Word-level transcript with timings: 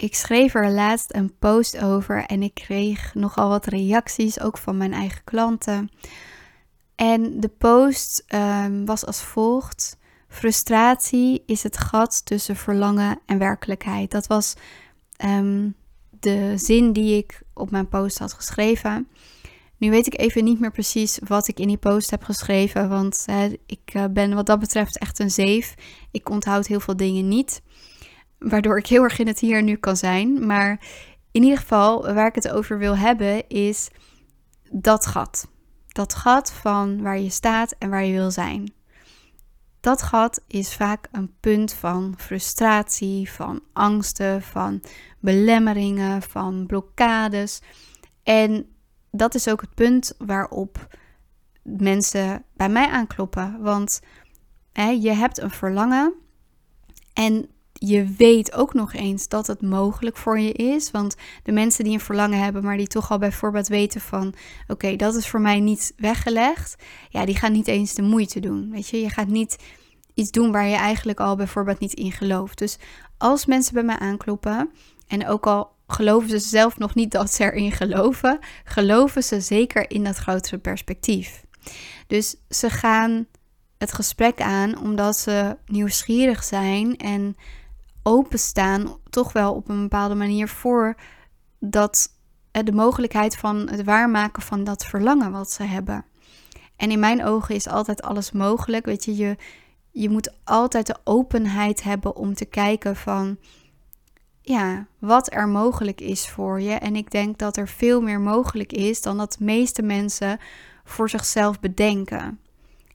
ik 0.00 0.14
schreef 0.14 0.54
er 0.54 0.70
laatst 0.70 1.14
een 1.14 1.38
post 1.38 1.78
over 1.78 2.24
en 2.24 2.42
ik 2.42 2.54
kreeg 2.54 3.14
nogal 3.14 3.48
wat 3.48 3.66
reacties, 3.66 4.40
ook 4.40 4.58
van 4.58 4.76
mijn 4.76 4.92
eigen 4.92 5.24
klanten. 5.24 5.90
En 6.94 7.40
de 7.40 7.48
post 7.48 8.24
ehm, 8.26 8.84
was 8.84 9.06
als 9.06 9.22
volgt: 9.22 9.96
Frustratie 10.28 11.42
is 11.46 11.62
het 11.62 11.78
gat 11.78 12.26
tussen 12.26 12.56
verlangen 12.56 13.18
en 13.26 13.38
werkelijkheid. 13.38 14.10
Dat 14.10 14.26
was 14.26 14.54
ehm, 15.16 15.70
de 16.10 16.52
zin 16.56 16.92
die 16.92 17.16
ik 17.16 17.42
op 17.54 17.70
mijn 17.70 17.88
post 17.88 18.18
had 18.18 18.32
geschreven. 18.32 19.08
Nu 19.76 19.90
weet 19.90 20.06
ik 20.06 20.20
even 20.20 20.44
niet 20.44 20.60
meer 20.60 20.72
precies 20.72 21.18
wat 21.26 21.48
ik 21.48 21.58
in 21.58 21.68
die 21.68 21.76
post 21.76 22.10
heb 22.10 22.22
geschreven, 22.22 22.88
want 22.88 23.24
ik 23.66 23.80
eh, 23.84 24.04
ben 24.10 24.34
wat 24.34 24.46
dat 24.46 24.58
betreft 24.58 24.98
echt 24.98 25.18
een 25.18 25.30
zeef. 25.30 25.74
Ik 26.10 26.30
onthoud 26.30 26.66
heel 26.66 26.80
veel 26.80 26.96
dingen 26.96 27.28
niet, 27.28 27.62
waardoor 28.38 28.78
ik 28.78 28.86
heel 28.86 29.02
erg 29.02 29.18
in 29.18 29.26
het 29.26 29.38
hier 29.38 29.58
en 29.58 29.64
nu 29.64 29.76
kan 29.76 29.96
zijn. 29.96 30.46
Maar 30.46 30.80
in 31.30 31.42
ieder 31.42 31.58
geval, 31.58 32.14
waar 32.14 32.26
ik 32.26 32.34
het 32.34 32.50
over 32.50 32.78
wil 32.78 32.96
hebben, 32.96 33.48
is 33.48 33.88
dat 34.70 35.06
gat. 35.06 35.48
Dat 35.88 36.14
gat 36.14 36.52
van 36.52 37.02
waar 37.02 37.18
je 37.18 37.30
staat 37.30 37.74
en 37.78 37.90
waar 37.90 38.04
je 38.04 38.12
wil 38.12 38.30
zijn. 38.30 38.72
Dat 39.80 40.02
gat 40.02 40.44
is 40.46 40.74
vaak 40.74 41.08
een 41.12 41.34
punt 41.40 41.72
van 41.72 42.14
frustratie, 42.16 43.30
van 43.30 43.62
angsten, 43.72 44.42
van 44.42 44.82
belemmeringen, 45.20 46.22
van 46.22 46.66
blokkades. 46.66 47.60
En 48.22 48.66
dat 49.10 49.34
is 49.34 49.48
ook 49.48 49.60
het 49.60 49.74
punt 49.74 50.14
waarop 50.18 50.96
mensen 51.62 52.44
bij 52.54 52.68
mij 52.68 52.88
aankloppen. 52.88 53.60
Want 53.60 54.00
je 55.00 55.12
hebt 55.12 55.40
een 55.40 55.50
verlangen 55.50 56.14
en 57.12 57.48
je 57.78 58.14
weet 58.16 58.52
ook 58.52 58.74
nog 58.74 58.92
eens 58.92 59.28
dat 59.28 59.46
het 59.46 59.62
mogelijk 59.62 60.16
voor 60.16 60.38
je 60.38 60.52
is. 60.52 60.90
Want 60.90 61.16
de 61.42 61.52
mensen 61.52 61.84
die 61.84 61.92
een 61.92 62.00
verlangen 62.00 62.42
hebben, 62.42 62.64
maar 62.64 62.76
die 62.76 62.86
toch 62.86 63.10
al 63.10 63.18
bijvoorbeeld 63.18 63.68
weten 63.68 64.00
van: 64.00 64.34
oké, 64.66 64.96
dat 64.96 65.14
is 65.14 65.28
voor 65.28 65.40
mij 65.40 65.60
niet 65.60 65.92
weggelegd. 65.96 66.76
Ja, 67.08 67.24
die 67.24 67.36
gaan 67.36 67.52
niet 67.52 67.68
eens 67.68 67.94
de 67.94 68.02
moeite 68.02 68.40
doen. 68.40 68.70
Weet 68.70 68.88
je, 68.88 69.00
je 69.00 69.10
gaat 69.10 69.28
niet 69.28 69.56
iets 70.14 70.30
doen 70.30 70.52
waar 70.52 70.66
je 70.66 70.76
eigenlijk 70.76 71.20
al 71.20 71.36
bijvoorbeeld 71.36 71.78
niet 71.78 71.94
in 71.94 72.12
gelooft. 72.12 72.58
Dus 72.58 72.78
als 73.18 73.46
mensen 73.46 73.74
bij 73.74 73.82
mij 73.82 73.98
aankloppen 73.98 74.70
en 75.06 75.28
ook 75.28 75.46
al 75.46 75.70
geloven 75.86 76.28
ze 76.28 76.38
zelf 76.38 76.78
nog 76.78 76.94
niet 76.94 77.10
dat 77.10 77.32
ze 77.32 77.44
erin 77.44 77.72
geloven, 77.72 78.38
geloven 78.64 79.22
ze 79.22 79.40
zeker 79.40 79.90
in 79.90 80.04
dat 80.04 80.16
grotere 80.16 80.58
perspectief. 80.58 81.44
Dus 82.06 82.36
ze 82.48 82.70
gaan 82.70 83.26
het 83.78 83.92
gesprek 83.92 84.40
aan 84.40 84.78
omdat 84.78 85.16
ze 85.16 85.56
nieuwsgierig 85.66 86.44
zijn 86.44 86.96
en 86.96 87.36
openstaan, 88.08 88.96
toch 89.10 89.32
wel 89.32 89.54
op 89.54 89.68
een 89.68 89.82
bepaalde 89.82 90.14
manier 90.14 90.48
voor 90.48 90.94
dat 91.58 92.08
eh, 92.50 92.64
de 92.64 92.72
mogelijkheid 92.72 93.36
van 93.36 93.68
het 93.68 93.84
waarmaken 93.84 94.42
van 94.42 94.64
dat 94.64 94.84
verlangen 94.84 95.32
wat 95.32 95.50
ze 95.50 95.62
hebben. 95.62 96.04
En 96.76 96.90
in 96.90 96.98
mijn 96.98 97.24
ogen 97.24 97.54
is 97.54 97.68
altijd 97.68 98.02
alles 98.02 98.32
mogelijk. 98.32 98.84
Weet 98.84 99.04
je, 99.04 99.16
je, 99.16 99.36
je 99.90 100.10
moet 100.10 100.32
altijd 100.44 100.86
de 100.86 100.96
openheid 101.04 101.82
hebben 101.82 102.16
om 102.16 102.34
te 102.34 102.44
kijken 102.44 102.96
van 102.96 103.38
ja, 104.40 104.86
wat 104.98 105.32
er 105.32 105.48
mogelijk 105.48 106.00
is 106.00 106.28
voor 106.28 106.60
je. 106.60 106.72
En 106.72 106.96
ik 106.96 107.10
denk 107.10 107.38
dat 107.38 107.56
er 107.56 107.68
veel 107.68 108.00
meer 108.00 108.20
mogelijk 108.20 108.72
is 108.72 109.02
dan 109.02 109.16
dat 109.16 109.36
de 109.38 109.44
meeste 109.44 109.82
mensen 109.82 110.38
voor 110.84 111.10
zichzelf 111.10 111.60
bedenken. 111.60 112.40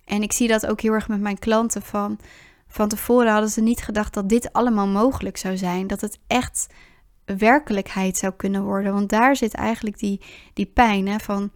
En 0.05 0.21
ik 0.21 0.33
zie 0.33 0.47
dat 0.47 0.65
ook 0.65 0.81
heel 0.81 0.93
erg 0.93 1.07
met 1.07 1.21
mijn 1.21 1.39
klanten 1.39 1.81
van 1.81 2.19
van 2.73 2.87
tevoren 2.87 3.31
hadden 3.31 3.49
ze 3.49 3.61
niet 3.61 3.81
gedacht 3.81 4.13
dat 4.13 4.29
dit 4.29 4.53
allemaal 4.53 4.87
mogelijk 4.87 5.37
zou 5.37 5.57
zijn, 5.57 5.87
dat 5.87 6.01
het 6.01 6.19
echt 6.27 6.67
werkelijkheid 7.25 8.17
zou 8.17 8.33
kunnen 8.33 8.63
worden, 8.63 8.93
want 8.93 9.09
daar 9.09 9.35
zit 9.35 9.53
eigenlijk 9.53 9.99
die 9.99 10.21
die 10.53 10.65
pijn 10.65 11.07
hè, 11.07 11.19
van 11.19 11.51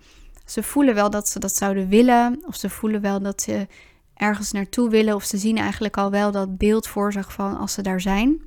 ze 0.46 0.64
voelen 0.64 0.96
wel 0.96 1.10
dat 1.10 1.30
ze 1.30 1.40
dat 1.40 1.56
zouden 1.56 1.88
willen 1.88 2.44
of 2.46 2.56
ze 2.56 2.70
voelen 2.70 3.02
wel 3.02 3.22
dat 3.22 3.42
ze 3.42 3.68
ergens 4.14 4.52
naartoe 4.52 4.90
willen 4.90 5.16
of 5.16 5.24
ze 5.24 5.38
zien 5.38 5.58
eigenlijk 5.58 5.98
al 5.98 6.12
wel 6.12 6.32
dat 6.32 6.58
beeld 6.58 6.88
voor 6.88 7.12
zich 7.12 7.34
van 7.34 7.58
als 7.58 7.74
ze 7.74 7.82
daar 7.82 8.02
zijn. 8.02 8.42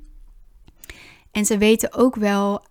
En 1.31 1.45
ze 1.45 1.57
weten 1.57 1.93
ook 1.93 2.15
wel 2.15 2.65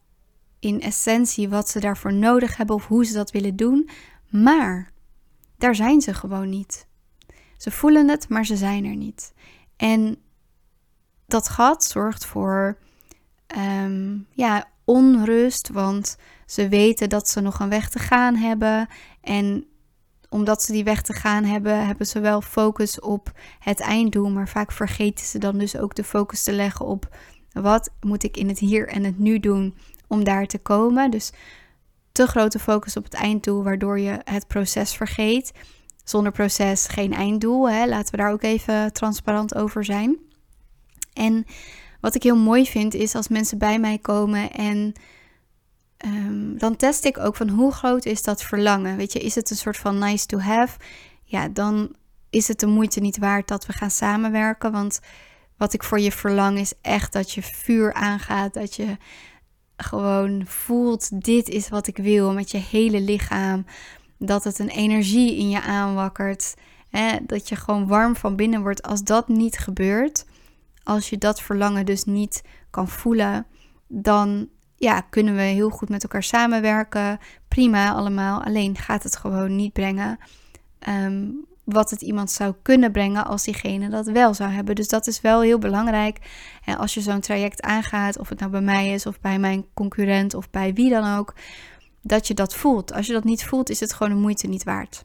in 0.61 0.81
essentie 0.81 1.49
wat 1.49 1.69
ze 1.69 1.81
daarvoor 1.81 2.13
nodig 2.13 2.57
hebben 2.57 2.77
of 2.77 2.87
hoe 2.87 3.05
ze 3.05 3.13
dat 3.13 3.31
willen 3.31 3.57
doen. 3.57 3.89
Maar 4.29 4.93
daar 5.59 5.75
zijn 5.75 6.01
ze 6.01 6.15
gewoon 6.15 6.49
niet. 6.49 6.87
Ze 7.57 7.71
voelen 7.71 8.09
het, 8.09 8.29
maar 8.29 8.47
ze 8.47 8.57
zijn 8.57 8.85
er 8.85 8.97
niet. 8.97 9.33
En 9.81 10.17
dat 11.27 11.49
gat 11.49 11.85
zorgt 11.85 12.25
voor 12.27 12.77
ehm, 13.47 14.19
ja, 14.31 14.69
onrust, 14.85 15.69
want 15.69 16.17
ze 16.47 16.69
weten 16.69 17.09
dat 17.09 17.29
ze 17.29 17.41
nog 17.41 17.61
een 17.61 17.69
weg 17.69 17.89
te 17.89 17.99
gaan 17.99 18.35
hebben. 18.35 18.89
En 19.21 19.65
omdat 20.29 20.63
ze 20.63 20.73
die 20.73 20.85
weg 20.85 21.03
te 21.03 21.13
gaan 21.13 21.45
hebben, 21.45 21.87
hebben 21.87 22.07
ze 22.07 22.21
wel 22.21 22.41
focus 22.41 23.01
op 23.01 23.33
het 23.59 23.81
einddoel. 23.81 24.31
Maar 24.31 24.49
vaak 24.49 24.73
vergeten 24.73 25.27
ze 25.27 25.39
dan 25.39 25.59
dus 25.59 25.77
ook 25.77 25.95
de 25.95 26.05
focus 26.05 26.43
te 26.43 26.53
leggen 26.53 26.87
op 26.87 27.17
wat 27.53 27.91
moet 28.01 28.23
ik 28.23 28.37
in 28.37 28.49
het 28.49 28.59
hier 28.59 28.89
en 28.89 29.05
het 29.05 29.19
nu 29.19 29.41
doen 29.41 29.77
om 30.07 30.25
daar 30.25 30.47
te 30.47 30.59
komen. 30.59 31.11
Dus 31.11 31.33
te 32.13 32.27
grote 32.27 32.59
focus 32.59 32.97
op 32.97 33.05
het 33.05 33.15
einddoel, 33.15 33.63
waardoor 33.63 33.99
je 33.99 34.21
het 34.25 34.47
proces 34.47 34.97
vergeet. 34.97 35.53
Zonder 36.05 36.33
proces 36.33 36.87
geen 36.87 37.13
einddoel. 37.13 37.71
Hè? 37.71 37.87
Laten 37.87 38.11
we 38.11 38.17
daar 38.17 38.33
ook 38.33 38.43
even 38.43 38.93
transparant 38.93 39.55
over 39.55 39.85
zijn. 39.85 40.19
En 41.13 41.45
wat 42.01 42.15
ik 42.15 42.23
heel 42.23 42.37
mooi 42.37 42.67
vind 42.67 42.95
is 42.95 43.15
als 43.15 43.29
mensen 43.29 43.59
bij 43.59 43.79
mij 43.79 43.99
komen 43.99 44.51
en 44.51 44.93
ehm, 45.97 46.57
dan 46.57 46.77
test 46.77 47.05
ik 47.05 47.19
ook 47.19 47.37
van 47.37 47.49
hoe 47.49 47.73
groot 47.73 48.05
is 48.05 48.23
dat 48.23 48.43
verlangen. 48.43 48.97
Weet 48.97 49.13
je, 49.13 49.19
is 49.19 49.35
het 49.35 49.51
een 49.51 49.57
soort 49.57 49.77
van 49.77 49.99
nice 49.99 50.27
to 50.27 50.39
have? 50.39 50.79
Ja, 51.25 51.49
dan 51.49 51.95
is 52.31 52.49
het 52.49 52.61
de 52.61 52.67
moeite 52.67 53.01
niet 53.01 53.19
waard 53.19 53.49
dat 53.49 53.67
we 53.67 53.73
gaan 53.73 53.91
samenwerken. 53.91 54.73
Want 54.73 55.01
wat 55.57 55.73
ik 55.73 55.83
voor 55.83 56.01
je 56.01 56.13
verlang 56.13 56.59
is 56.59 56.73
echt 56.81 57.13
dat 57.13 57.33
je 57.33 57.43
vuur 57.43 57.93
aangaat. 57.93 58.55
Dat 58.55 58.77
je 58.77 58.97
gewoon 59.77 60.47
voelt, 60.47 61.25
dit 61.25 61.49
is 61.49 61.69
wat 61.69 61.87
ik 61.87 61.97
wil 61.97 62.33
met 62.33 62.51
je 62.51 62.59
hele 62.59 63.01
lichaam. 63.01 63.67
Dat 64.23 64.45
het 64.45 64.59
een 64.59 64.69
energie 64.69 65.37
in 65.37 65.51
je 65.51 65.63
aanwakkert. 65.63 66.55
Hè? 66.89 67.17
Dat 67.23 67.49
je 67.49 67.57
gewoon 67.57 67.87
warm 67.87 68.17
van 68.17 68.37
binnen 68.37 68.63
wordt. 68.63 68.83
Als 68.83 69.05
dat 69.05 69.29
niet 69.29 69.59
gebeurt, 69.59 70.25
als 70.83 71.11
je 71.11 71.19
dat 71.19 71.41
verlangen 71.41 71.87
dus 71.87 72.05
niet 72.05 72.43
kan 72.71 72.89
voelen, 72.89 73.47
dan 73.87 74.49
ja, 74.77 75.01
kunnen 75.01 75.35
we 75.35 75.43
heel 75.43 75.71
goed 75.71 75.89
met 75.89 76.03
elkaar 76.03 76.23
samenwerken. 76.23 77.19
Prima 77.49 77.93
allemaal. 77.93 78.43
Alleen 78.43 78.77
gaat 78.77 79.03
het 79.03 79.17
gewoon 79.17 79.57
niet 79.57 79.73
brengen. 79.73 80.19
Ehm, 80.79 81.27
wat 81.65 81.91
het 81.91 82.03
iemand 82.03 82.31
zou 82.31 82.55
kunnen 82.63 82.93
brengen 82.93 83.27
als 83.27 83.45
diegene 83.45 83.89
dat 83.89 84.07
wel 84.07 84.35
zou 84.35 84.51
hebben. 84.51 84.75
Dus 84.75 84.89
dat 84.89 85.07
is 85.07 85.21
wel 85.21 85.41
heel 85.41 85.59
belangrijk. 85.59 86.19
En 86.65 86.79
als 86.79 86.95
je 86.95 87.01
zo'n 87.01 87.21
traject 87.21 87.63
aangaat, 87.63 88.19
of 88.19 88.29
het 88.29 88.39
nou 88.39 88.51
bij 88.51 88.61
mij 88.61 88.93
is, 88.93 89.07
of 89.07 89.21
bij 89.21 89.39
mijn 89.39 89.65
concurrent, 89.75 90.35
of 90.35 90.51
bij 90.51 90.75
wie 90.75 90.91
dan 90.91 91.19
ook, 91.19 91.35
dat 92.03 92.27
je 92.27 92.35
dat 92.35 92.55
voelt. 92.55 92.93
Als 92.93 93.07
je 93.07 93.13
dat 93.13 93.25
niet 93.25 93.45
voelt, 93.45 93.71
is 93.71 93.81
het 93.81 93.93
gewoon 93.93 94.13
de 94.13 94.19
moeite 94.19 94.47
niet 94.47 94.65
waard. 94.65 95.05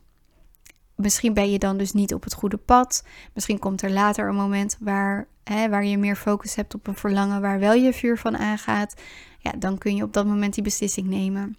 Misschien 0.96 1.34
ben 1.34 1.52
je 1.52 1.60
dan 1.60 1.78
dus 1.78 1.92
niet 1.92 2.14
op 2.14 2.24
het 2.24 2.34
goede 2.34 2.58
pad. 2.58 3.04
Misschien 3.34 3.60
komt 3.60 3.82
er 3.82 3.92
later 3.92 4.28
een 4.28 4.36
moment 4.36 4.78
waar, 4.80 5.28
hè, 5.44 5.70
waar 5.70 5.86
je 5.86 5.98
meer 5.98 6.16
focus 6.16 6.56
hebt 6.56 6.76
op 6.76 6.88
een 6.88 6.96
verlangen 6.96 7.42
waar 7.42 7.60
wel 7.60 7.74
je 7.74 7.94
vuur 7.94 8.18
van 8.18 8.38
aangaat. 8.38 9.02
Ja, 9.40 9.52
dan 9.58 9.78
kun 9.78 9.96
je 9.96 10.04
op 10.04 10.14
dat 10.14 10.26
moment 10.26 10.54
die 10.54 10.64
beslissing 10.64 11.08
nemen. 11.08 11.58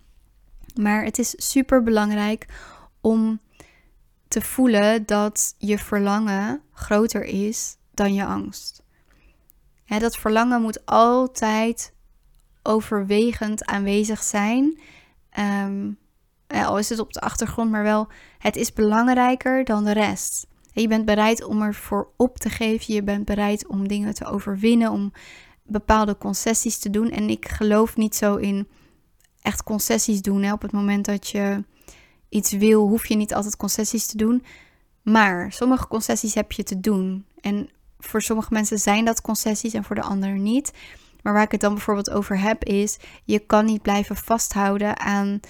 Maar 0.80 1.04
het 1.04 1.19
is 1.19 1.34
super 1.36 1.82
belangrijk 1.82 2.46
om 3.00 3.41
te 4.28 4.41
voelen 4.41 5.06
dat 5.06 5.54
je 5.58 5.78
verlangen 5.78 6.62
groter 6.72 7.25
is 7.25 7.76
dan 7.94 8.14
je 8.14 8.25
angst. 8.25 8.82
Hè, 9.84 9.98
dat 9.98 10.16
verlangen 10.16 10.62
moet 10.62 10.86
altijd 10.86 11.92
overwegend 12.62 13.64
aanwezig 13.64 14.22
zijn 14.22 14.78
Um, 15.38 15.99
al 16.49 16.79
is 16.79 16.88
het 16.88 16.99
op 16.99 17.12
de 17.12 17.21
achtergrond, 17.21 17.71
maar 17.71 17.83
wel, 17.83 18.09
het 18.38 18.56
is 18.56 18.73
belangrijker 18.73 19.65
dan 19.65 19.85
de 19.85 19.93
rest. 19.93 20.47
je 20.73 20.88
bent 20.88 21.05
bereid 21.05 21.44
om 21.44 21.62
ervoor 21.62 22.09
op 22.17 22.38
te 22.38 22.50
geven. 22.50 22.94
Je 22.94 23.03
bent 23.03 23.25
bereid 23.25 23.67
om 23.67 23.88
dingen 23.88 24.15
te 24.15 24.25
overwinnen, 24.25 24.91
om 24.91 25.12
bepaalde 25.62 26.19
concessies 26.19 26.79
te 26.79 26.91
doen. 26.91 27.11
En 27.11 27.31
ik 27.31 27.49
geloof 27.49 27.97
niet 27.97 28.17
zo 28.17 28.37
in 28.37 28.69
echt 29.43 29.62
concessies 29.62 30.23
doen. 30.23 30.43
Hè. 30.43 30.53
Op 30.53 30.62
het 30.62 30.73
moment 30.73 31.05
dat 31.05 31.29
je 31.29 31.65
iets 32.29 32.53
wil, 32.53 32.88
hoef 32.88 33.06
je 33.06 33.17
niet 33.17 33.35
altijd 33.35 33.56
concessies 33.56 34.06
te 34.06 34.17
doen. 34.17 34.44
Maar 35.03 35.53
sommige 35.53 35.88
concessies 35.88 36.35
heb 36.35 36.53
je 36.53 36.62
te 36.62 36.81
doen. 36.81 37.27
En 37.41 37.69
voor 37.99 38.23
sommige 38.23 38.53
mensen 38.53 38.79
zijn 38.79 39.05
dat 39.05 39.21
concessies 39.21 39.73
en 39.73 39.85
voor 39.85 39.94
de 39.94 40.03
anderen 40.03 40.43
niet. 40.43 40.73
Maar 41.26 41.34
waar 41.34 41.44
ik 41.44 41.52
het 41.52 41.61
dan 41.61 41.75
bijvoorbeeld 41.75 42.11
over 42.11 42.40
heb 42.40 42.64
is, 42.64 42.99
je 43.25 43.38
kan 43.38 43.64
niet 43.64 43.82
blijven 43.82 44.17
vasthouden 44.17 44.99
aan 44.99 45.40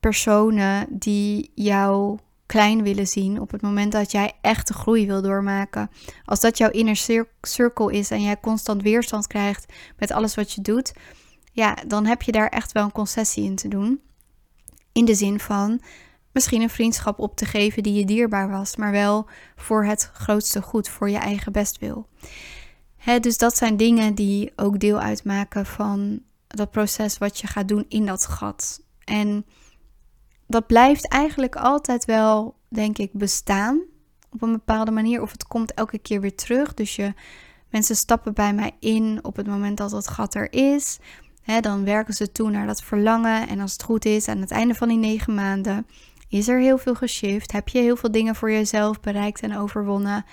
personen 0.00 0.86
die 0.90 1.50
jou 1.54 2.18
klein 2.46 2.82
willen 2.82 3.06
zien 3.06 3.40
op 3.40 3.50
het 3.50 3.62
moment 3.62 3.92
dat 3.92 4.12
jij 4.12 4.32
echte 4.40 4.72
groei 4.72 5.06
wil 5.06 5.22
doormaken. 5.22 5.90
Als 6.24 6.40
dat 6.40 6.58
jouw 6.58 6.70
inner 6.70 7.26
circle 7.40 7.92
is 7.92 8.10
en 8.10 8.22
jij 8.22 8.40
constant 8.40 8.82
weerstand 8.82 9.26
krijgt 9.26 9.72
met 9.96 10.12
alles 10.12 10.34
wat 10.34 10.52
je 10.52 10.60
doet, 10.60 10.92
ja, 11.52 11.76
dan 11.86 12.06
heb 12.06 12.22
je 12.22 12.32
daar 12.32 12.48
echt 12.48 12.72
wel 12.72 12.84
een 12.84 12.92
concessie 12.92 13.44
in 13.44 13.56
te 13.56 13.68
doen. 13.68 14.00
In 14.92 15.04
de 15.04 15.14
zin 15.14 15.40
van 15.40 15.80
misschien 16.32 16.62
een 16.62 16.70
vriendschap 16.70 17.18
op 17.18 17.36
te 17.36 17.44
geven 17.44 17.82
die 17.82 17.94
je 17.94 18.04
dierbaar 18.04 18.50
was, 18.50 18.76
maar 18.76 18.92
wel 18.92 19.28
voor 19.56 19.84
het 19.84 20.10
grootste 20.12 20.62
goed, 20.62 20.88
voor 20.88 21.10
je 21.10 21.18
eigen 21.18 21.52
bestwil. 21.52 22.06
Dus 23.16 23.38
dat 23.38 23.56
zijn 23.56 23.76
dingen 23.76 24.14
die 24.14 24.52
ook 24.56 24.78
deel 24.80 25.00
uitmaken 25.00 25.66
van 25.66 26.20
dat 26.46 26.70
proces 26.70 27.18
wat 27.18 27.38
je 27.38 27.46
gaat 27.46 27.68
doen 27.68 27.84
in 27.88 28.06
dat 28.06 28.26
gat. 28.26 28.82
En 29.04 29.44
dat 30.46 30.66
blijft 30.66 31.08
eigenlijk 31.08 31.56
altijd 31.56 32.04
wel, 32.04 32.56
denk 32.68 32.98
ik, 32.98 33.12
bestaan 33.12 33.80
op 34.30 34.42
een 34.42 34.52
bepaalde 34.52 34.90
manier. 34.90 35.22
Of 35.22 35.32
het 35.32 35.46
komt 35.46 35.74
elke 35.74 35.98
keer 35.98 36.20
weer 36.20 36.34
terug. 36.34 36.74
Dus 36.74 36.96
je, 36.96 37.14
mensen 37.70 37.96
stappen 37.96 38.34
bij 38.34 38.54
mij 38.54 38.72
in 38.80 39.18
op 39.22 39.36
het 39.36 39.46
moment 39.46 39.76
dat 39.76 39.90
dat 39.90 40.08
gat 40.08 40.34
er 40.34 40.52
is. 40.52 40.98
dan 41.60 41.84
werken 41.84 42.14
ze 42.14 42.32
toe 42.32 42.50
naar 42.50 42.66
dat 42.66 42.82
verlangen. 42.82 43.48
En 43.48 43.60
als 43.60 43.72
het 43.72 43.82
goed 43.82 44.04
is, 44.04 44.28
aan 44.28 44.40
het 44.40 44.50
einde 44.50 44.74
van 44.74 44.88
die 44.88 44.98
negen 44.98 45.34
maanden, 45.34 45.86
is 46.28 46.48
er 46.48 46.60
heel 46.60 46.78
veel 46.78 46.94
geshift. 46.94 47.52
Heb 47.52 47.68
je 47.68 47.78
heel 47.78 47.96
veel 47.96 48.10
dingen 48.10 48.34
voor 48.34 48.50
jezelf 48.50 49.00
bereikt 49.00 49.40
en 49.40 49.56
overwonnen. 49.56 50.24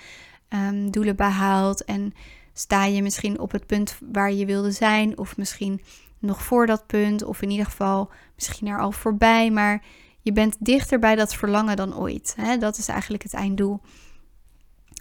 Um, 0.48 0.90
doelen 0.90 1.16
behaald. 1.16 1.84
En 1.84 2.12
sta 2.58 2.84
je 2.84 3.02
misschien 3.02 3.38
op 3.38 3.52
het 3.52 3.66
punt 3.66 3.98
waar 4.12 4.32
je 4.32 4.46
wilde 4.46 4.70
zijn. 4.70 5.18
Of 5.18 5.36
misschien 5.36 5.80
nog 6.18 6.42
voor 6.42 6.66
dat 6.66 6.86
punt. 6.86 7.22
Of 7.22 7.42
in 7.42 7.50
ieder 7.50 7.66
geval 7.66 8.10
misschien 8.34 8.66
er 8.66 8.80
al 8.80 8.92
voorbij. 8.92 9.50
Maar 9.50 9.82
je 10.20 10.32
bent 10.32 10.56
dichter 10.58 10.98
bij 10.98 11.14
dat 11.14 11.34
verlangen 11.34 11.76
dan 11.76 11.96
ooit. 11.96 12.34
Hè? 12.36 12.56
Dat 12.56 12.78
is 12.78 12.88
eigenlijk 12.88 13.22
het 13.22 13.34
einddoel. 13.34 13.80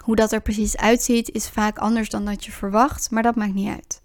Hoe 0.03 0.15
dat 0.15 0.31
er 0.31 0.41
precies 0.41 0.77
uitziet 0.77 1.31
is 1.31 1.49
vaak 1.49 1.77
anders 1.77 2.09
dan 2.09 2.25
dat 2.25 2.45
je 2.45 2.51
verwacht, 2.51 3.11
maar 3.11 3.23
dat 3.23 3.35
maakt 3.35 3.53
niet 3.53 3.69
uit. 3.69 4.01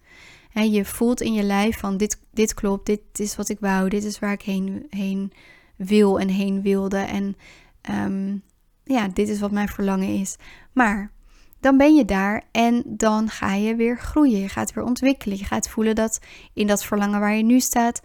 je 0.70 0.84
voelt 0.84 1.20
in 1.20 1.32
je 1.32 1.42
lijf 1.42 1.78
van 1.78 1.96
dit, 1.96 2.20
dit 2.30 2.54
klopt, 2.54 2.86
dit 2.86 3.00
is 3.12 3.36
wat 3.36 3.48
ik 3.48 3.60
wou, 3.60 3.88
dit 3.88 4.04
is 4.04 4.18
waar 4.18 4.32
ik 4.32 4.42
heen, 4.42 4.86
heen 4.90 5.32
wil 5.76 6.20
en 6.20 6.28
heen 6.28 6.62
wilde. 6.62 6.98
En 6.98 7.36
ehm, 7.80 8.36
ja, 8.84 9.08
dit 9.08 9.28
is 9.28 9.40
wat 9.40 9.50
mijn 9.50 9.68
verlangen 9.68 10.08
is. 10.08 10.36
Maar 10.72 11.12
dan 11.60 11.76
ben 11.76 11.94
je 11.94 12.04
daar 12.04 12.42
en 12.52 12.82
dan 12.86 13.28
ga 13.28 13.54
je 13.54 13.74
weer 13.74 13.98
groeien. 13.98 14.40
Je 14.40 14.48
gaat 14.48 14.72
weer 14.72 14.84
ontwikkelen. 14.84 15.38
Je 15.38 15.44
gaat 15.44 15.68
voelen 15.68 15.94
dat 15.94 16.20
in 16.54 16.66
dat 16.66 16.84
verlangen 16.84 17.20
waar 17.20 17.34
je 17.34 17.42
nu 17.42 17.60
staat 17.60 18.02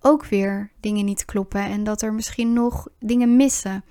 ook 0.00 0.24
weer 0.24 0.70
dingen 0.80 1.04
niet 1.04 1.24
kloppen 1.24 1.60
en 1.60 1.84
dat 1.84 2.02
er 2.02 2.12
misschien 2.12 2.52
nog 2.52 2.88
dingen 2.98 3.36
missen. 3.36 3.84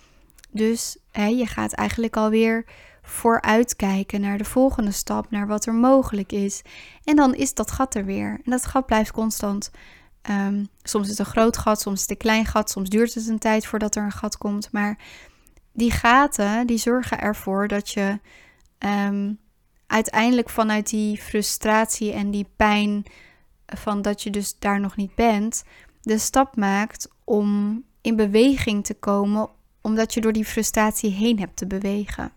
Dus 0.52 0.98
hè, 1.12 1.26
je 1.26 1.46
gaat 1.46 1.74
eigenlijk 1.74 2.18
alweer 2.18 2.66
vooruitkijken 3.02 4.22
naar 4.22 4.38
de 4.38 4.46
volgende 4.46 4.92
stap, 4.92 5.32
naar 5.32 5.48
wat 5.48 5.66
er 5.66 5.74
mogelijk 5.74 6.32
is. 6.32 6.62
En 7.04 7.16
dan 7.16 7.36
is 7.36 7.54
dat 7.54 7.72
gat 7.72 7.96
er 7.96 8.06
weer. 8.06 8.30
En 8.44 8.52
dat 8.52 8.66
gat 8.66 8.86
blijft 8.86 9.12
constant. 9.12 9.72
Um, 10.30 10.68
soms 10.84 11.04
is 11.04 11.10
het 11.10 11.20
een 11.20 11.34
groot 11.34 11.58
gat, 11.58 11.82
soms 11.82 11.96
is 11.96 12.02
het 12.02 12.12
een 12.12 12.18
klein 12.18 12.46
gat, 12.46 12.70
soms 12.70 12.90
duurt 12.90 13.14
het 13.14 13.28
een 13.28 13.40
tijd 13.40 13.66
voordat 13.66 13.96
er 13.96 14.04
een 14.04 14.12
gat 14.12 14.38
komt. 14.38 14.72
Maar 14.72 14.98
die 15.74 15.92
gaten 15.92 16.68
die 16.68 16.78
zorgen 16.78 17.20
ervoor 17.20 17.68
dat 17.68 17.90
je 17.90 18.20
um, 18.86 19.40
uiteindelijk 19.88 20.50
vanuit 20.50 20.90
die 20.90 21.18
frustratie 21.18 22.12
en 22.12 22.32
die 22.32 22.48
pijn 22.56 23.04
van 23.66 24.02
dat 24.02 24.24
je 24.24 24.30
dus 24.30 24.60
daar 24.60 24.80
nog 24.80 24.96
niet 24.96 25.16
bent, 25.16 25.64
de 26.02 26.18
stap 26.18 26.56
maakt 26.56 27.08
om 27.24 27.84
in 28.02 28.16
beweging 28.16 28.86
te 28.86 28.94
komen, 28.94 29.50
omdat 29.82 30.14
je 30.14 30.22
door 30.22 30.34
die 30.34 30.46
frustratie 30.46 31.12
heen 31.12 31.40
hebt 31.40 31.58
te 31.58 31.68
bewegen. 31.68 32.32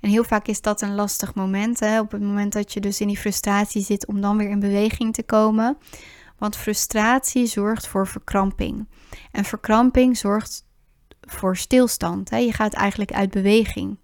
En 0.00 0.10
heel 0.10 0.24
vaak 0.24 0.46
is 0.46 0.60
dat 0.60 0.82
een 0.82 0.94
lastig 0.94 1.34
moment, 1.34 1.80
hè? 1.80 2.00
op 2.00 2.10
het 2.10 2.22
moment 2.22 2.52
dat 2.52 2.72
je 2.72 2.80
dus 2.80 3.00
in 3.00 3.06
die 3.06 3.18
frustratie 3.18 3.82
zit 3.82 4.06
om 4.06 4.20
dan 4.20 4.36
weer 4.36 4.50
in 4.50 4.60
beweging 4.60 5.14
te 5.14 5.22
komen. 5.22 5.78
Want 6.38 6.56
frustratie 6.56 7.46
zorgt 7.46 7.86
voor 7.86 8.06
verkramping. 8.06 8.88
En 9.30 9.44
verkramping 9.44 10.16
zorgt 10.16 10.64
voor 11.20 11.56
stilstand. 11.56 12.30
Hè? 12.30 12.36
Je 12.36 12.52
gaat 12.52 12.72
eigenlijk 12.72 13.12
uit 13.12 13.30
beweging. 13.30 13.98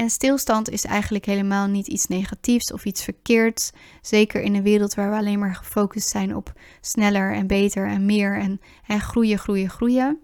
En 0.00 0.10
stilstand 0.10 0.70
is 0.70 0.84
eigenlijk 0.84 1.24
helemaal 1.24 1.66
niet 1.66 1.86
iets 1.86 2.06
negatiefs 2.06 2.72
of 2.72 2.84
iets 2.84 3.04
verkeerds. 3.04 3.70
Zeker 4.02 4.40
in 4.40 4.54
een 4.54 4.62
wereld 4.62 4.94
waar 4.94 5.10
we 5.10 5.16
alleen 5.16 5.38
maar 5.38 5.54
gefocust 5.54 6.08
zijn 6.08 6.36
op 6.36 6.52
sneller 6.80 7.34
en 7.34 7.46
beter 7.46 7.86
en 7.86 8.06
meer 8.06 8.38
en, 8.38 8.60
en 8.86 9.00
groeien, 9.00 9.38
groeien, 9.38 9.70
groeien. 9.70 10.18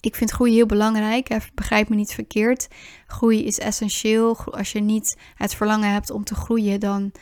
Ik 0.00 0.14
vind 0.14 0.30
groei 0.30 0.52
heel 0.52 0.66
belangrijk. 0.66 1.38
Begrijp 1.54 1.88
me 1.88 1.96
niet 1.96 2.12
verkeerd. 2.12 2.68
Groei 3.06 3.44
is 3.44 3.58
essentieel. 3.58 4.36
Als 4.36 4.72
je 4.72 4.80
niet 4.80 5.18
het 5.34 5.54
verlangen 5.54 5.92
hebt 5.92 6.10
om 6.10 6.24
te 6.24 6.34
groeien, 6.34 6.80
dan 6.80 7.12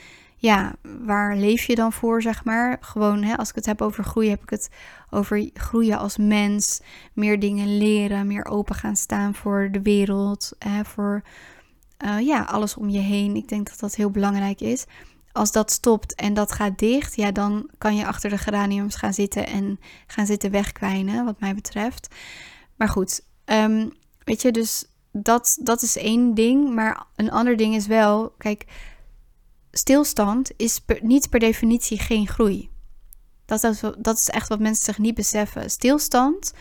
ja, 0.43 0.75
waar 1.05 1.37
leef 1.37 1.65
je 1.65 1.75
dan 1.75 1.93
voor, 1.93 2.23
zeg 2.23 2.45
maar? 2.45 2.79
Gewoon, 2.81 3.23
hè, 3.23 3.37
als 3.37 3.49
ik 3.49 3.55
het 3.55 3.67
heb 3.67 3.83
over 3.83 4.05
groeien, 4.05 4.31
heb 4.31 4.43
ik 4.43 4.51
het 4.51 4.69
over 5.11 5.51
groeien 5.55 5.99
als 5.99 6.17
mens. 6.17 6.81
Meer 7.13 7.41
dingen 7.41 7.79
leren, 7.79 8.27
meer 8.27 8.45
open 8.45 8.75
gaan 8.75 8.97
staan 8.97 9.35
voor 9.35 9.69
de 9.73 9.83
wereld, 9.83 10.53
hè, 10.59 10.85
voor 10.85 11.23
uh, 12.05 12.21
ja, 12.21 12.43
alles 12.43 12.77
om 12.77 12.89
je 12.89 12.99
heen. 12.99 13.37
Ik 13.37 13.49
denk 13.49 13.69
dat 13.69 13.79
dat 13.79 13.95
heel 13.95 14.11
belangrijk 14.11 14.61
is. 14.61 14.85
Als 15.33 15.53
dat 15.53 15.71
stopt 15.71 16.15
en 16.15 16.35
dat 16.35 16.53
gaat 16.53 16.79
dicht, 16.79 17.17
ja, 17.17 17.33
dan 17.33 17.71
kan 17.79 17.97
je 17.97 18.07
achter 18.07 18.31
de 18.31 18.39
geraniums 18.39 18.97
gaan 18.97 19.15
zitten 19.15 19.47
en 19.47 19.81
gaan 20.07 20.27
zitten 20.27 20.51
wegkwijnen, 20.51 21.25
wat 21.25 21.41
mij 21.41 21.55
betreft. 21.55 22.15
Maar 22.77 22.89
goed, 22.89 23.25
um, 23.45 23.93
weet 24.25 24.43
je, 24.43 24.53
dus 24.53 24.85
dat, 25.13 25.59
dat 25.61 25.83
is 25.83 25.97
één 25.97 26.35
ding. 26.35 26.75
Maar 26.75 27.05
een 27.17 27.31
ander 27.31 27.57
ding 27.57 27.75
is 27.75 27.87
wel, 27.87 28.35
kijk, 28.39 28.65
stilstand 29.73 30.51
is 30.57 30.81
niet 31.01 31.31
per 31.31 31.41
definitie 31.41 31.99
geen 31.99 32.29
groei. 32.29 32.71
Dat 33.45 33.65
is, 33.65 33.81
dat 33.99 34.17
is 34.19 34.29
echt 34.29 34.49
wat 34.49 34.61
mensen 34.61 34.85
zich 34.85 34.99
niet 34.99 35.15
beseffen. 35.15 35.71
Stilstand 35.71 36.53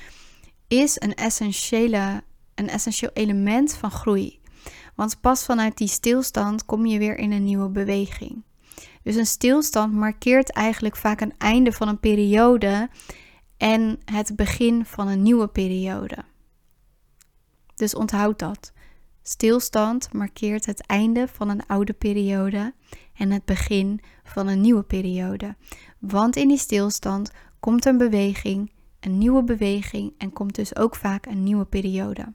is 0.68 1.02
een, 1.02 1.16
essentiële, 1.16 2.24
een 2.56 2.70
essentieel 2.70 3.12
element 3.14 3.74
van 3.74 3.92
groei. 3.92 4.40
Want 4.96 5.22
pas 5.22 5.46
vanuit 5.46 5.78
die 5.78 5.88
stilstand 5.88 6.66
kom 6.66 6.86
je 6.86 7.00
weer 7.00 7.18
in 7.18 7.32
een 7.32 7.44
nieuwe 7.44 7.70
beweging. 7.70 8.44
Dus 9.04 9.16
een 9.16 9.26
stilstand 9.26 9.94
markeert 9.94 10.52
eigenlijk 10.52 10.96
vaak 10.96 11.22
een 11.22 11.34
einde 11.38 11.72
van 11.72 11.88
een 11.88 12.00
periode 12.00 12.90
en 13.58 14.00
het 14.06 14.36
begin 14.36 14.86
van 14.86 15.08
een 15.08 15.22
nieuwe 15.22 15.48
periode. 15.48 16.18
Dus 17.76 17.96
onthoud 17.96 18.40
dat. 18.40 18.72
Stilstand 19.24 20.14
markeert 20.14 20.66
het 20.66 20.86
einde 20.86 21.28
van 21.28 21.50
een 21.50 21.66
oude 21.66 21.94
periode 21.94 22.74
en 23.14 23.32
het 23.32 23.46
begin 23.46 24.02
van 24.24 24.48
een 24.48 24.62
nieuwe 24.62 24.84
periode. 24.84 25.56
Want 26.00 26.36
in 26.36 26.48
die 26.48 26.58
stilstand 26.58 27.32
komt 27.60 27.86
een 27.86 27.98
beweging, 27.98 28.72
een 29.00 29.18
nieuwe 29.18 29.44
beweging 29.44 30.14
en 30.18 30.34
komt 30.34 30.56
dus 30.56 30.76
ook 30.76 30.96
vaak 30.96 31.26
een 31.26 31.44
nieuwe 31.44 31.66
periode. 31.66 32.34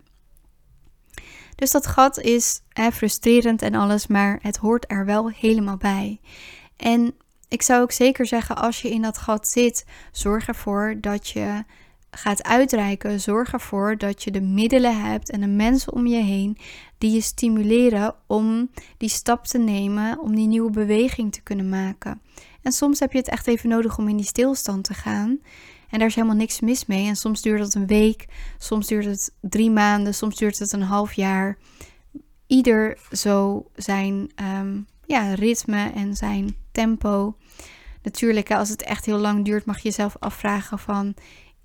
Dus 1.55 1.71
dat 1.71 1.87
gat 1.87 2.19
is 2.19 2.63
frustrerend 2.93 3.63
en 3.63 3.75
alles, 3.75 4.07
maar 4.07 4.39
het 4.43 4.57
hoort 4.57 4.85
er 4.91 5.05
wel 5.05 5.31
helemaal 5.31 5.77
bij. 5.77 6.21
En 6.77 7.15
ik 7.49 7.63
zou 7.63 7.83
ook 7.83 7.93
zeker 7.93 8.27
zeggen, 8.27 8.57
als 8.57 8.83
je 8.83 8.91
in 8.91 9.03
dat 9.03 9.19
gat 9.19 9.49
zit, 9.49 9.85
zorg 10.13 10.49
ervoor 10.49 10.97
dat 11.01 11.29
je 11.29 11.65
gaat 12.17 12.43
uitreiken, 12.43 13.21
zorg 13.21 13.53
ervoor 13.53 13.97
dat 13.97 14.23
je 14.23 14.31
de 14.31 14.41
middelen 14.41 15.03
hebt 15.03 15.31
en 15.31 15.41
de 15.41 15.47
mensen 15.47 15.93
om 15.93 16.07
je 16.07 16.23
heen 16.23 16.59
die 16.99 17.11
je 17.11 17.21
stimuleren 17.21 18.15
om 18.27 18.71
die 18.97 19.09
stap 19.09 19.45
te 19.45 19.59
nemen, 19.59 20.21
om 20.21 20.35
die 20.35 20.47
nieuwe 20.47 20.71
beweging 20.71 21.33
te 21.33 21.43
kunnen 21.43 21.69
maken. 21.69 22.21
En 22.63 22.73
soms 22.73 22.99
heb 22.99 23.13
je 23.13 23.19
het 23.19 23.29
echt 23.29 23.47
even 23.47 23.69
nodig 23.69 23.99
om 23.99 24.09
in 24.09 24.17
die 24.17 24.27
stilstand 24.27 24.85
te 24.85 24.95
gaan. 24.95 25.39
En 25.91 25.99
daar 25.99 26.09
is 26.09 26.15
helemaal 26.15 26.37
niks 26.37 26.61
mis 26.61 26.87
mee. 26.87 27.07
En 27.07 27.17
soms 27.17 27.43
duurt 27.43 27.61
het 27.61 27.75
een 27.75 27.87
week, 27.87 28.27
soms 28.59 28.87
duurt 28.87 29.05
het 29.05 29.35
drie 29.41 29.71
maanden, 29.71 30.15
soms 30.15 30.37
duurt 30.37 30.59
het 30.59 30.73
een 30.73 30.83
half 30.83 31.13
jaar. 31.13 31.59
Ieder 32.47 32.99
zo 33.11 33.67
zijn 33.75 34.31
um, 34.59 34.87
ja, 35.07 35.35
ritme 35.35 35.91
en 35.95 36.17
zijn 36.17 36.57
tempo. 36.73 37.37
Natuurlijk, 38.03 38.51
als 38.51 38.69
het 38.69 38.83
echt 38.83 39.05
heel 39.05 39.19
lang 39.19 39.45
duurt, 39.45 39.65
mag 39.65 39.77
je 39.77 39.83
jezelf 39.83 40.17
afvragen 40.19 40.79
van 40.79 41.15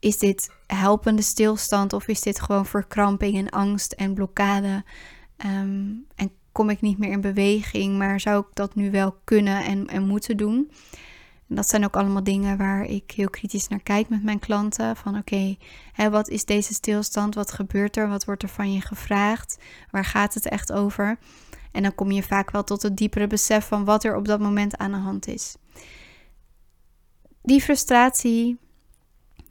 is 0.01 0.17
dit 0.17 0.51
helpende 0.67 1.21
stilstand 1.21 1.93
of 1.93 2.07
is 2.07 2.21
dit 2.21 2.41
gewoon 2.41 2.65
verkramping 2.65 3.37
en 3.37 3.49
angst 3.49 3.91
en 3.91 4.13
blokkade? 4.13 4.83
Ehm, 5.37 5.89
en 6.15 6.31
kom 6.51 6.69
ik 6.69 6.81
niet 6.81 6.97
meer 6.97 7.11
in 7.11 7.21
beweging, 7.21 7.97
maar 7.97 8.19
zou 8.19 8.41
ik 8.41 8.47
dat 8.53 8.75
nu 8.75 8.91
wel 8.91 9.15
kunnen 9.23 9.63
en, 9.63 9.87
en 9.87 10.07
moeten 10.07 10.37
doen? 10.37 10.71
En 11.49 11.55
dat 11.55 11.69
zijn 11.69 11.85
ook 11.85 11.95
allemaal 11.95 12.23
dingen 12.23 12.57
waar 12.57 12.83
ik 12.83 13.11
heel 13.11 13.29
kritisch 13.29 13.67
naar 13.67 13.83
kijk 13.83 14.09
met 14.09 14.23
mijn 14.23 14.39
klanten. 14.39 14.95
Van 14.95 15.17
oké, 15.17 15.55
wat 16.09 16.29
is 16.29 16.45
deze 16.45 16.73
stilstand? 16.73 17.35
Wat 17.35 17.51
gebeurt 17.51 17.97
er? 17.97 18.07
Wat 18.07 18.25
wordt 18.25 18.43
er 18.43 18.49
van 18.49 18.73
je 18.73 18.81
gevraagd? 18.81 19.57
Waar 19.89 20.05
gaat 20.05 20.33
het 20.33 20.47
echt 20.47 20.71
over? 20.71 21.17
En 21.71 21.83
dan 21.83 21.95
kom 21.95 22.11
je 22.11 22.23
vaak 22.23 22.51
wel 22.51 22.63
tot 22.63 22.81
het 22.81 22.97
diepere 22.97 23.27
besef 23.27 23.67
van 23.67 23.85
wat 23.85 24.03
er 24.03 24.15
op 24.15 24.27
dat 24.27 24.39
moment 24.39 24.77
aan 24.77 24.91
de 24.91 24.97
hand 24.97 25.27
is. 25.27 25.55
Die 27.41 27.61
frustratie, 27.61 28.57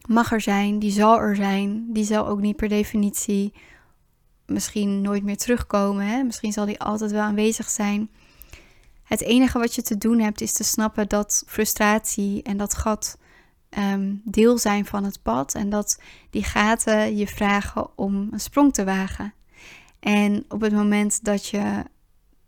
mag 0.09 0.33
er 0.33 0.41
zijn, 0.41 0.79
die 0.79 0.91
zal 0.91 1.19
er 1.19 1.37
zijn. 1.37 1.93
Die 1.93 2.05
zal 2.05 2.27
ook 2.27 2.41
niet 2.41 2.57
per 2.57 2.69
definitie 2.69 3.53
misschien 4.47 5.01
nooit 5.01 5.23
meer 5.23 5.37
terugkomen. 5.37 6.07
Hè? 6.07 6.23
Misschien 6.23 6.53
zal 6.53 6.67
die 6.67 6.81
altijd 6.81 7.11
wel 7.11 7.23
aanwezig 7.23 7.69
zijn. 7.69 8.11
Het 9.03 9.23
enige 9.23 9.59
wat 9.59 9.75
je 9.75 9.83
te 9.83 9.99
doen 9.99 10.19
hebt 10.19 10.41
is 10.41 10.53
te 10.53 10.65
snappen 10.65 11.09
dat 11.09 11.45
frustratie 11.47 12.43
en 12.43 12.57
dat 12.57 12.75
gat 12.75 13.19
ehm, 13.69 14.15
deel 14.25 14.59
zijn 14.59 14.87
van 14.87 15.05
het 15.05 15.23
pad. 15.23 15.55
En 15.55 15.71
dat 15.71 16.01
die 16.31 16.45
gaten 16.45 17.17
je 17.17 17.27
vragen 17.27 17.99
om 17.99 18.29
een 18.31 18.41
sprong 18.41 18.73
te 18.73 18.85
wagen. 18.85 19.35
En 20.01 20.45
op 20.49 20.61
het 20.61 20.73
moment 20.73 21.25
dat 21.25 21.47
je 21.47 21.85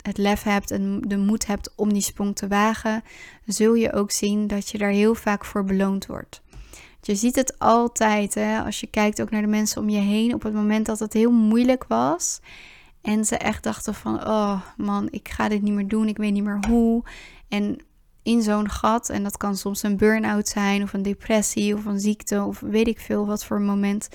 het 0.02 0.18
lef 0.18 0.42
hebt 0.42 0.70
en 0.70 1.00
de 1.00 1.16
moed 1.16 1.46
hebt 1.46 1.72
om 1.76 1.92
die 1.92 2.02
sprong 2.02 2.36
te 2.36 2.48
wagen, 2.48 3.02
zul 3.46 3.74
je 3.74 3.92
ook 3.92 4.10
zien 4.10 4.46
dat 4.46 4.68
je 4.68 4.78
daar 4.78 4.90
heel 4.90 5.14
vaak 5.14 5.44
voor 5.44 5.64
beloond 5.64 6.06
wordt. 6.06 6.42
Je 7.04 7.14
ziet 7.14 7.36
het 7.36 7.58
altijd, 7.58 8.34
hè, 8.34 8.60
als 8.60 8.80
je 8.80 8.86
kijkt 8.86 9.22
ook 9.22 9.30
naar 9.30 9.40
de 9.40 9.46
mensen 9.46 9.82
om 9.82 9.88
je 9.88 10.00
heen, 10.00 10.34
op 10.34 10.42
het 10.42 10.54
moment 10.54 10.86
dat 10.86 10.98
het 10.98 11.12
heel 11.12 11.30
moeilijk 11.30 11.84
was 11.88 12.40
en 13.00 13.24
ze 13.24 13.36
echt 13.36 13.62
dachten 13.62 13.94
van, 13.94 14.26
oh 14.26 14.60
man, 14.76 15.08
ik 15.10 15.28
ga 15.28 15.48
dit 15.48 15.62
niet 15.62 15.72
meer 15.72 15.88
doen, 15.88 16.08
ik 16.08 16.16
weet 16.16 16.32
niet 16.32 16.44
meer 16.44 16.60
hoe. 16.68 17.02
En 17.48 17.78
in 18.22 18.42
zo'n 18.42 18.70
gat, 18.70 19.08
en 19.08 19.22
dat 19.22 19.36
kan 19.36 19.56
soms 19.56 19.82
een 19.82 19.96
burn-out 19.96 20.48
zijn 20.48 20.82
of 20.82 20.92
een 20.92 21.02
depressie 21.02 21.74
of 21.74 21.84
een 21.84 22.00
ziekte 22.00 22.42
of 22.42 22.60
weet 22.60 22.88
ik 22.88 23.00
veel 23.00 23.26
wat 23.26 23.44
voor 23.44 23.60
moment. 23.60 24.08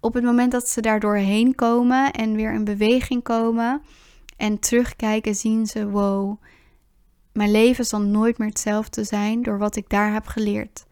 Op 0.00 0.14
het 0.14 0.24
moment 0.24 0.52
dat 0.52 0.68
ze 0.68 0.80
daar 0.80 1.00
doorheen 1.00 1.54
komen 1.54 2.12
en 2.12 2.34
weer 2.34 2.52
in 2.52 2.64
beweging 2.64 3.22
komen 3.22 3.82
en 4.36 4.58
terugkijken, 4.58 5.34
zien 5.34 5.66
ze, 5.66 5.88
wow, 5.90 6.42
mijn 7.32 7.50
leven 7.50 7.84
zal 7.84 8.00
nooit 8.00 8.38
meer 8.38 8.48
hetzelfde 8.48 9.04
zijn 9.04 9.42
door 9.42 9.58
wat 9.58 9.76
ik 9.76 9.88
daar 9.88 10.12
heb 10.12 10.26
geleerd. 10.26 10.84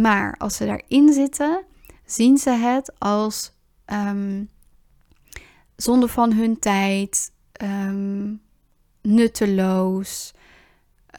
Maar 0.00 0.34
als 0.38 0.56
ze 0.56 0.66
daarin 0.66 1.12
zitten, 1.12 1.64
zien 2.04 2.38
ze 2.38 2.50
het 2.50 2.92
als 2.98 3.52
um, 3.86 4.50
zonde 5.76 6.08
van 6.08 6.32
hun 6.32 6.58
tijd, 6.58 7.32
um, 7.62 8.40
nutteloos. 9.02 10.34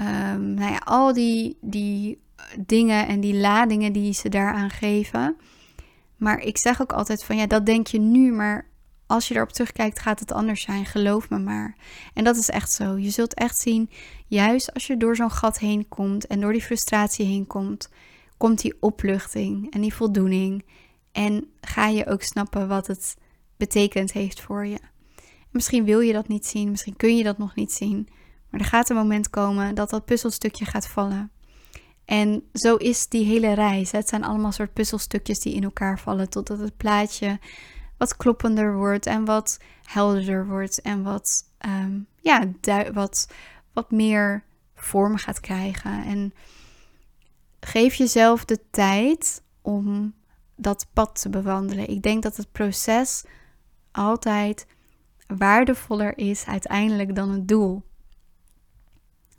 Um, 0.01 0.53
nou 0.53 0.72
ja, 0.72 0.77
al 0.77 1.13
die, 1.13 1.58
die 1.62 2.22
dingen 2.60 3.08
en 3.08 3.20
die 3.20 3.36
ladingen 3.36 3.94
die 3.94 4.13
ze 4.13 4.29
daaraan 4.29 4.70
geven. 4.70 5.36
Maar 6.17 6.39
ik 6.39 6.58
zeg 6.58 6.82
ook 6.82 6.94
altijd 6.94 7.24
van 7.24 7.38
ja, 7.38 7.48
dat 7.48 7.65
denk 7.65 7.88
je 7.88 8.00
nu, 8.00 8.32
maar 8.32 8.67
als 9.08 9.27
je 9.27 9.36
erop 9.36 9.51
terugkijkt, 9.51 10.00
gaat 10.00 10.20
het 10.20 10.32
anders 10.32 10.62
zijn. 10.62 10.86
Geloof 10.86 11.29
me 11.29 11.39
maar. 11.39 11.75
En 12.13 12.24
dat 12.24 12.38
is 12.38 12.50
echt 12.50 12.72
zo. 12.72 12.98
Je 12.98 13.10
zult 13.10 13.34
echt 13.34 13.58
zien, 13.58 13.89
juist 14.27 14.74
als 14.74 14.88
je 14.88 14.98
door 14.98 15.15
zo'n 15.15 15.32
gat 15.32 15.60
heen 15.60 15.88
komt 15.88 16.27
en 16.27 16.39
door 16.39 16.51
die 16.51 16.62
frustratie 16.62 17.25
heen 17.25 17.48
komt, 17.48 17.89
komt 18.38 18.62
die 18.62 18.75
opluchting 18.80 19.72
en 19.74 19.82
die 19.82 19.94
voldoening. 19.94 20.65
En 21.12 21.51
ga 21.62 21.88
je 21.88 22.08
ook 22.08 22.22
snappen 22.22 22.68
wat 22.68 22.88
het 22.88 23.15
betekend 23.58 24.12
heeft 24.12 24.42
voor 24.42 24.65
je. 24.65 24.80
Misschien 25.50 25.86
wil 25.86 26.00
je 26.00 26.13
dat 26.13 26.27
niet 26.27 26.46
zien, 26.46 26.70
misschien 26.70 26.96
kun 26.96 27.18
je 27.18 27.24
dat 27.24 27.38
nog 27.38 27.56
niet 27.56 27.72
zien. 27.72 28.08
Maar 28.50 28.60
er 28.60 28.65
gaat 28.65 28.89
een 28.89 28.96
moment 28.96 29.30
komen 29.30 29.75
dat 29.75 29.89
dat 29.89 30.06
puzzelstukje 30.06 30.65
gaat 30.65 30.88
vallen. 30.88 31.32
En 32.06 32.44
zo 32.54 32.75
is 32.75 33.08
die 33.08 33.25
hele 33.25 33.54
reis. 33.54 33.92
Het 33.92 34.10
zijn 34.10 34.24
allemaal 34.24 34.51
soort 34.51 34.74
puzzelstukjes 34.74 35.39
die 35.39 35.54
in 35.54 35.63
elkaar 35.63 36.00
vallen 36.00 36.30
totdat 36.30 36.60
het 36.60 36.77
plaatje 36.77 37.39
wat 37.98 38.18
kloppender 38.18 38.75
wordt 38.75 39.06
en 39.06 39.25
wat 39.25 39.60
helderder 39.84 40.48
wordt 40.48 40.82
en 40.82 41.04
wat, 41.04 41.51
ehm, 41.58 42.00
ja, 42.22 42.51
wat, 42.94 43.27
wat 43.74 43.92
meer 43.92 44.44
vorm 44.75 45.18
gaat 45.18 45.39
krijgen. 45.39 46.04
En 46.04 46.34
geef 47.65 47.95
jezelf 47.95 48.45
de 48.45 48.60
tijd 48.69 49.43
om 49.62 50.13
dat 50.55 50.88
pad 50.93 51.22
te 51.22 51.29
bewandelen. 51.29 51.89
Ik 51.89 52.01
denk 52.01 52.24
dat 52.24 52.38
het 52.38 52.51
proces 52.51 53.24
altijd 53.91 54.67
waardevoller 55.27 56.17
is 56.17 56.45
uiteindelijk 56.45 57.15
dan 57.15 57.29
het 57.29 57.48
doel. 57.48 57.84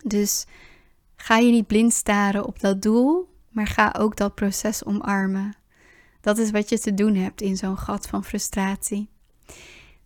Dus 0.04 0.46
ga 1.16 1.36
je 1.36 1.50
niet 1.50 1.66
blind 1.66 1.92
staren 1.92 2.44
op 2.44 2.60
dat 2.60 2.82
doel, 2.82 3.28
maar 3.48 3.66
ga 3.66 3.94
ook 3.98 4.16
dat 4.16 4.34
proces 4.34 4.84
omarmen. 4.84 5.56
Dat 6.20 6.38
is 6.38 6.50
wat 6.50 6.68
je 6.68 6.78
te 6.78 6.94
doen 6.94 7.14
hebt 7.14 7.40
in 7.40 7.56
zo'n 7.56 7.78
gat 7.78 8.06
van 8.06 8.24
frustratie. 8.24 9.08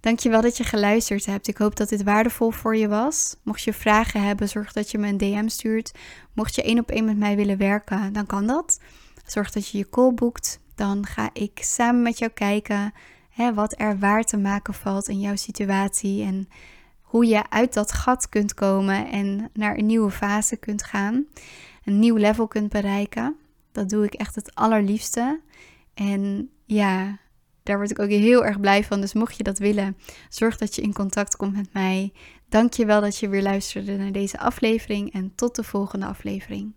Dankjewel 0.01 0.41
dat 0.41 0.57
je 0.57 0.65
geluisterd 0.65 1.27
hebt. 1.27 1.49
Ik 1.49 1.57
hoop 1.57 1.77
dat 1.77 1.89
dit 1.89 2.03
waardevol 2.03 2.51
voor 2.51 2.77
je 2.77 2.89
was. 2.89 3.37
Mocht 3.43 3.63
je 3.63 3.73
vragen 3.73 4.23
hebben, 4.23 4.49
zorg 4.49 4.73
dat 4.73 4.91
je 4.91 4.99
me 4.99 5.09
een 5.09 5.17
DM 5.17 5.49
stuurt. 5.49 5.93
Mocht 6.33 6.55
je 6.55 6.63
één 6.63 6.79
op 6.79 6.91
één 6.91 7.05
met 7.05 7.17
mij 7.17 7.37
willen 7.37 7.59
werken, 7.59 8.13
dan 8.13 8.27
kan 8.27 8.47
dat. 8.47 8.81
Zorg 9.27 9.51
dat 9.51 9.69
je 9.69 9.79
je 9.79 9.89
call 9.89 10.15
boekt. 10.15 10.61
Dan 10.75 11.07
ga 11.07 11.31
ik 11.33 11.59
samen 11.63 12.03
met 12.03 12.19
jou 12.19 12.31
kijken 12.31 12.93
hè, 13.31 13.55
wat 13.55 13.75
er 13.81 13.99
waar 13.99 14.25
te 14.25 14.37
maken 14.37 14.75
valt 14.75 15.09
in 15.09 15.21
jouw 15.21 15.37
situatie. 15.37 16.25
En 16.25 16.49
hoe 17.01 17.27
je 17.27 17.51
uit 17.51 17.75
dat 17.75 17.93
gat 17.93 18.29
kunt 18.29 18.55
komen 18.55 19.11
en 19.11 19.51
naar 19.53 19.79
een 19.79 19.87
nieuwe 19.87 20.11
fase 20.11 20.57
kunt 20.57 20.83
gaan. 20.83 21.25
Een 21.85 21.99
nieuw 21.99 22.17
level 22.17 22.49
kunt 22.49 22.69
bereiken. 22.69 23.37
Dat 23.73 23.89
doe 23.89 24.05
ik 24.05 24.15
echt 24.15 24.35
het 24.35 24.55
allerliefste. 24.55 25.41
En 25.95 26.51
ja, 26.65 27.19
daar 27.63 27.77
word 27.77 27.91
ik 27.91 27.99
ook 27.99 28.09
heel 28.09 28.45
erg 28.45 28.61
blij 28.61 28.85
van. 28.85 29.01
Dus 29.01 29.13
mocht 29.13 29.37
je 29.37 29.43
dat 29.43 29.59
willen, 29.59 29.97
zorg 30.29 30.57
dat 30.57 30.75
je 30.75 30.83
in 30.83 30.93
contact 30.93 31.37
komt 31.37 31.57
met 31.57 31.73
mij. 31.73 32.13
Dank 32.49 32.73
je 32.73 32.87
wel 32.87 33.01
dat 33.01 33.19
je 33.19 33.29
weer 33.29 33.43
luisterde 33.43 33.97
naar 33.97 34.13
deze 34.13 34.39
aflevering 34.39 35.13
en 35.13 35.33
tot 35.35 35.55
de 35.55 35.63
volgende 35.63 36.07
aflevering. 36.07 36.73